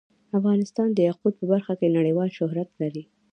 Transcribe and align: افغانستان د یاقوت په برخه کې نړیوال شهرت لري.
افغانستان 0.37 0.87
د 0.93 0.99
یاقوت 1.09 1.33
په 1.37 1.45
برخه 1.51 1.73
کې 1.79 1.95
نړیوال 1.97 2.29
شهرت 2.37 2.69
لري. 2.81 3.03